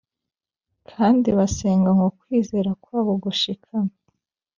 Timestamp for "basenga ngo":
1.37-2.07